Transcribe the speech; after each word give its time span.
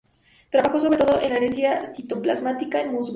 Trabajó 0.49 0.79
sobre 0.79 0.97
todo 0.97 1.21
en 1.21 1.29
la 1.29 1.37
herencia 1.37 1.85
citoplasmática 1.85 2.81
en 2.81 2.91
musgos. 2.93 3.09